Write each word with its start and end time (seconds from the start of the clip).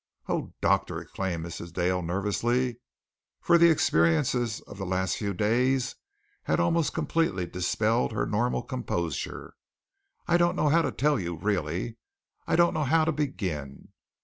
"Oh, 0.27 0.55
doctor," 0.61 0.99
exclaimed 0.99 1.45
Mrs. 1.45 1.73
Dale 1.73 2.01
nervously, 2.01 2.77
for 3.39 3.59
the 3.59 3.69
experiences 3.69 4.59
of 4.61 4.79
the 4.79 4.85
last 4.87 5.17
few 5.17 5.31
days 5.31 5.93
had 6.45 6.59
almost 6.59 6.95
completely 6.95 7.45
dispelled 7.45 8.11
her 8.11 8.25
normal 8.25 8.63
composure, 8.63 9.53
"I 10.27 10.37
don't 10.37 10.55
know 10.55 10.69
how 10.69 10.81
to 10.81 10.91
tell 10.91 11.19
you, 11.19 11.35
really. 11.35 11.97
I 12.47 12.55
don't 12.55 12.73
know 12.73 12.85
how 12.85 13.05
to 13.05 13.11
begin. 13.11 13.89